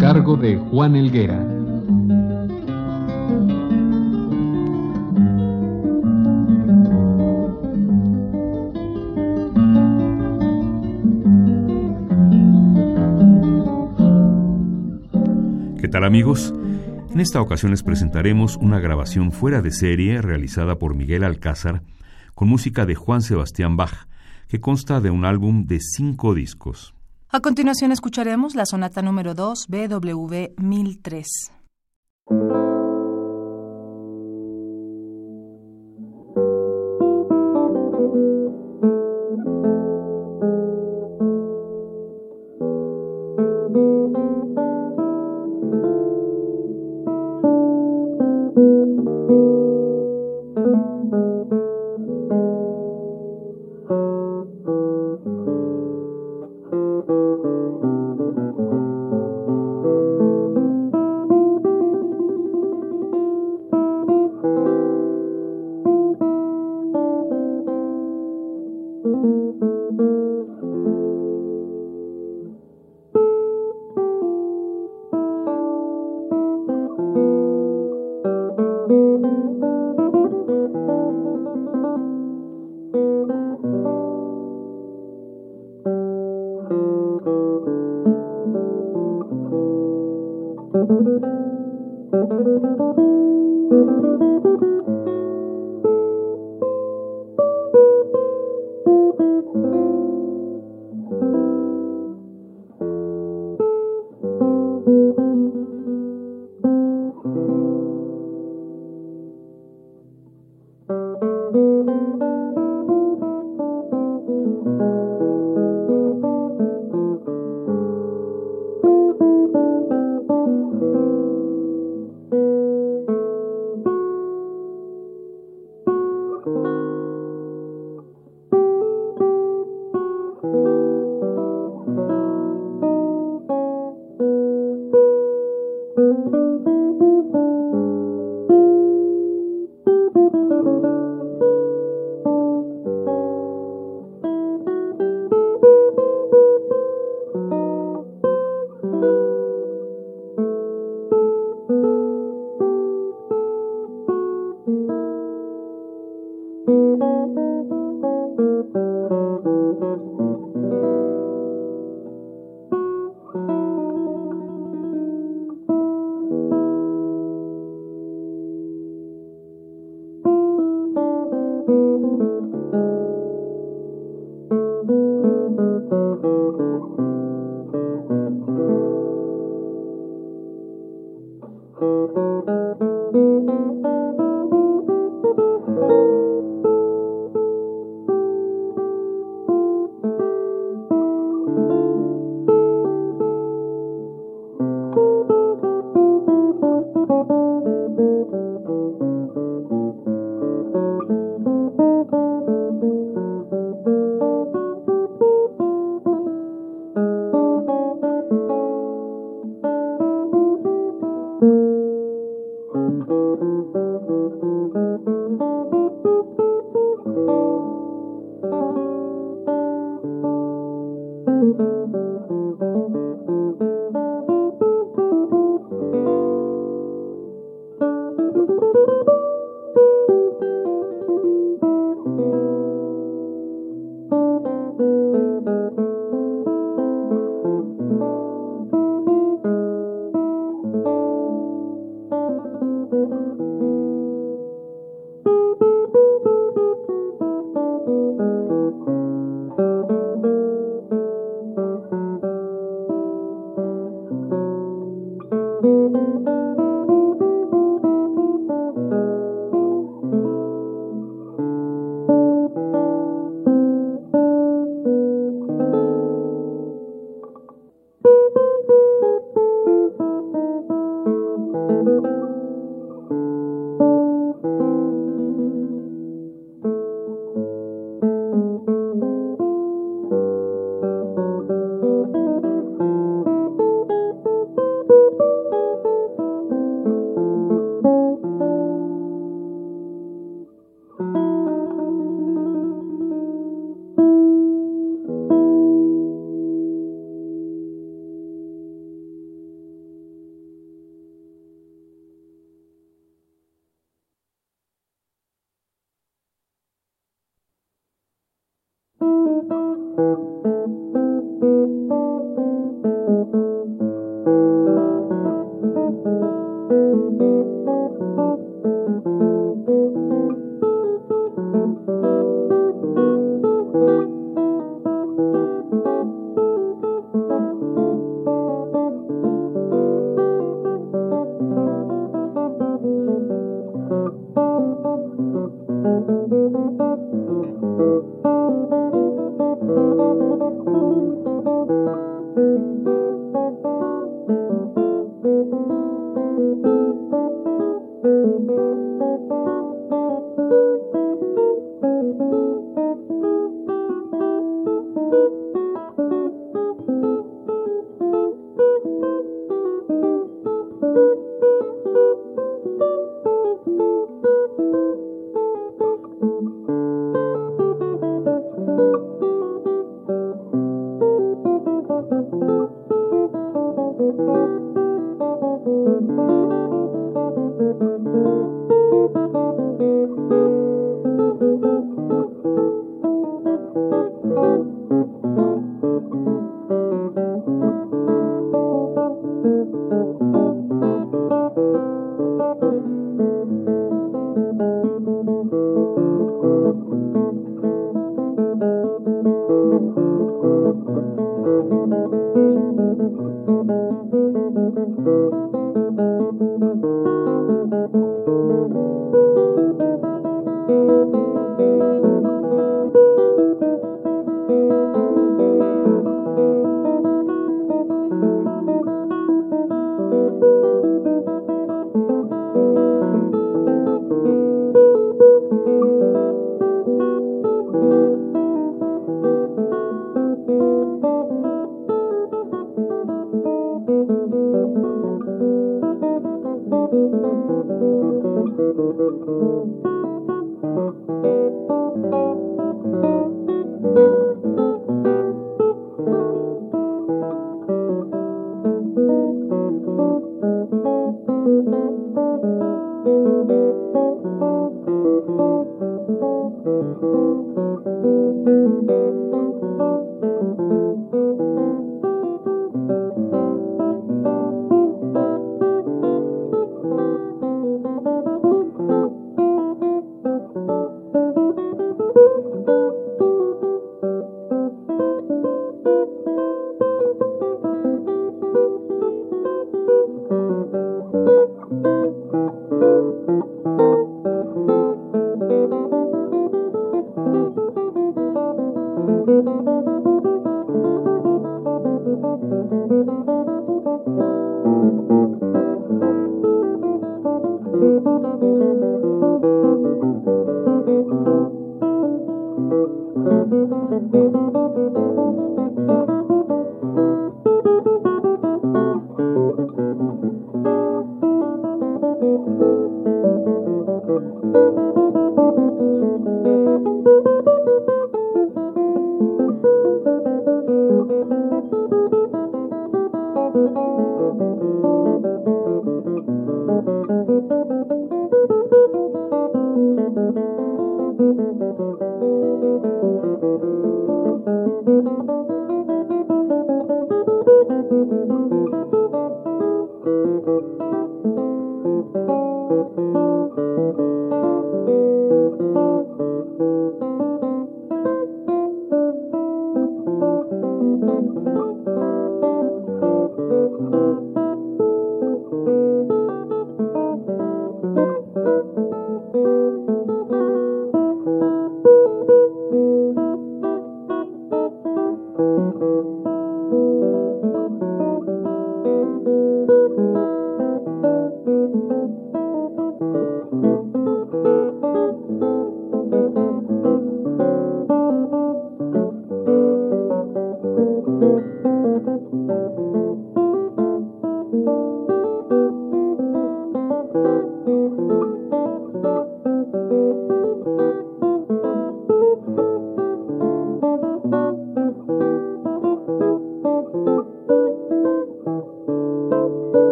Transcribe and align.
Cargo 0.00 0.34
de 0.34 0.56
Juan 0.56 0.96
Elguera. 0.96 1.38
¿Qué 15.78 15.88
tal 15.88 16.04
amigos? 16.04 16.54
En 17.10 17.20
esta 17.20 17.42
ocasión 17.42 17.72
les 17.72 17.82
presentaremos 17.82 18.56
una 18.56 18.80
grabación 18.80 19.32
fuera 19.32 19.60
de 19.60 19.70
serie 19.70 20.22
realizada 20.22 20.78
por 20.78 20.94
Miguel 20.94 21.24
Alcázar 21.24 21.82
con 22.34 22.48
música 22.48 22.86
de 22.86 22.94
Juan 22.94 23.20
Sebastián 23.20 23.76
Bach, 23.76 24.08
que 24.48 24.60
consta 24.60 25.02
de 25.02 25.10
un 25.10 25.26
álbum 25.26 25.66
de 25.66 25.78
cinco 25.78 26.32
discos. 26.32 26.94
A 27.32 27.38
continuación 27.38 27.92
escucharemos 27.92 28.56
la 28.56 28.66
sonata 28.66 29.02
número 29.02 29.34
2 29.34 29.68
BWV 29.68 30.54
1003. 30.56 31.59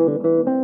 Música 0.00 0.59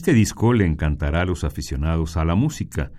Este 0.00 0.14
disco 0.14 0.54
le 0.54 0.64
encantará 0.64 1.20
a 1.20 1.24
los 1.26 1.44
aficionados 1.44 2.16
a 2.16 2.24
la 2.24 2.34
música. 2.34 2.90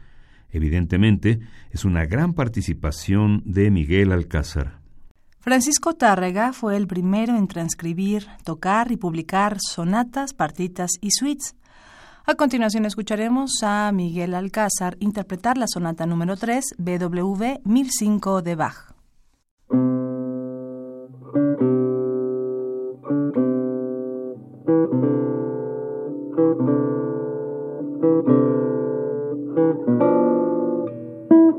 Evidentemente, 0.52 1.40
es 1.72 1.84
una 1.84 2.06
gran 2.06 2.36
participación 2.36 3.42
de 3.44 3.72
Miguel 3.72 4.12
Alcázar. 4.12 4.78
Francisco 5.40 5.96
Tárrega 5.96 6.54
fue 6.54 6.78
el 6.78 6.86
primero 6.86 7.36
en 7.36 7.48
transcribir, 7.48 8.28
tocar 8.44 8.92
y 8.92 8.98
publicar 8.98 9.58
sonatas, 9.60 10.36
partitas 10.36 10.92
y 11.02 11.10
suites. 11.10 11.56
A 12.28 12.36
continuación 12.36 12.86
escucharemos 12.86 13.64
a 13.64 13.92
Miguel 13.92 14.36
Alcázar 14.36 14.96
interpretar 15.00 15.58
la 15.58 15.66
sonata 15.68 16.06
número 16.06 16.38
3 16.38 16.76
BWV 16.78 17.62
1005 17.66 18.44
de 18.44 18.56
Bach. 18.56 18.91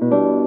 Música 0.03 0.42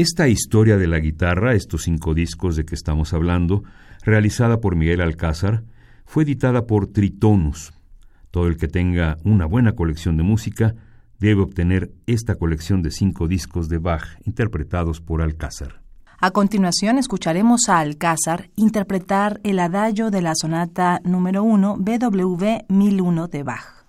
Esta 0.00 0.28
historia 0.28 0.78
de 0.78 0.86
la 0.86 0.98
guitarra, 0.98 1.52
estos 1.52 1.82
cinco 1.82 2.14
discos 2.14 2.56
de 2.56 2.64
que 2.64 2.74
estamos 2.74 3.12
hablando, 3.12 3.64
realizada 4.02 4.58
por 4.58 4.74
Miguel 4.74 5.02
Alcázar, 5.02 5.62
fue 6.06 6.22
editada 6.22 6.66
por 6.66 6.86
Tritonus. 6.86 7.74
Todo 8.30 8.46
el 8.46 8.56
que 8.56 8.66
tenga 8.66 9.18
una 9.24 9.44
buena 9.44 9.72
colección 9.72 10.16
de 10.16 10.22
música 10.22 10.74
debe 11.18 11.42
obtener 11.42 11.90
esta 12.06 12.36
colección 12.36 12.80
de 12.80 12.92
cinco 12.92 13.28
discos 13.28 13.68
de 13.68 13.76
Bach 13.76 14.16
interpretados 14.24 15.02
por 15.02 15.20
Alcázar. 15.20 15.82
A 16.18 16.30
continuación 16.30 16.96
escucharemos 16.96 17.68
a 17.68 17.80
Alcázar 17.80 18.48
interpretar 18.56 19.38
el 19.44 19.58
adagio 19.58 20.10
de 20.10 20.22
la 20.22 20.32
sonata 20.34 21.02
número 21.04 21.42
1 21.42 21.76
BWV 21.76 22.64
1001 22.70 23.28
de 23.28 23.42
Bach. 23.42 23.79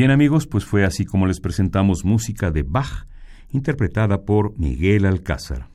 Bien 0.00 0.12
amigos, 0.12 0.46
pues 0.46 0.64
fue 0.64 0.86
así 0.86 1.04
como 1.04 1.26
les 1.26 1.40
presentamos 1.40 2.06
música 2.06 2.50
de 2.50 2.62
Bach, 2.62 3.06
interpretada 3.50 4.24
por 4.24 4.58
Miguel 4.58 5.04
Alcázar. 5.04 5.68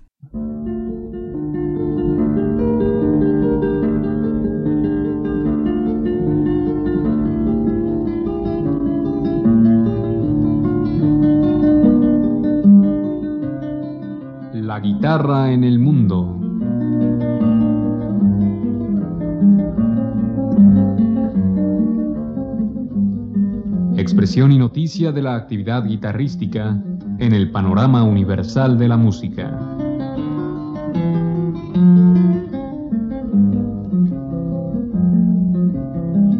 De 24.96 25.22
la 25.22 25.36
actividad 25.36 25.84
guitarrística 25.86 26.70
en 27.20 27.34
el 27.34 27.52
panorama 27.52 28.04
universal 28.04 28.78
de 28.78 28.88
la 28.88 28.96
música. 28.96 29.52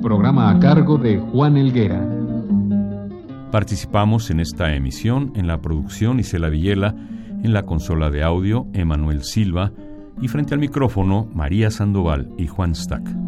Programa 0.02 0.52
a 0.52 0.60
cargo 0.60 0.98
de 0.98 1.20
Juan 1.20 1.58
Elguera. 1.58 2.02
Participamos 3.52 4.30
en 4.30 4.40
esta 4.40 4.74
emisión 4.74 5.34
en 5.36 5.48
la 5.48 5.60
producción 5.60 6.22
Isela 6.22 6.48
Villela, 6.48 6.96
en 7.44 7.52
la 7.52 7.64
consola 7.64 8.10
de 8.10 8.24
audio 8.24 8.68
Emanuel 8.72 9.24
Silva 9.24 9.74
y 10.22 10.30
frente 10.30 10.54
al 10.54 10.62
micrófono 10.62 11.28
María 11.34 11.70
Sandoval 11.72 12.30
y 12.38 12.48
Juan 12.48 12.74
Stack. 12.74 13.25